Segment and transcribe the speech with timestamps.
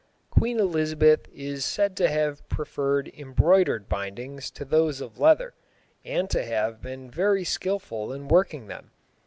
[0.31, 5.53] Queen Elizabeth is said to have preferred embroidered bindings to those of leather,
[6.03, 8.89] and to have been very skilful in working them.